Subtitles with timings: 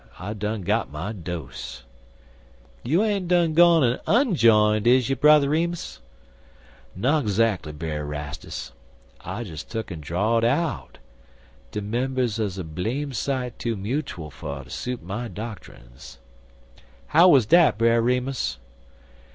[0.17, 1.83] I done got my dose."
[2.81, 5.99] "You ain't done gone an' unjined, is you, Brer Remus?"
[6.95, 8.71] "Not zackly, Brer Rastus.
[9.23, 10.97] I des tuck'n draw'd out.
[11.71, 16.17] De members 'uz a blame sight too mutuel fer ter suit my doctrines."
[17.09, 18.57] "How wuz dat, Brer Remus?"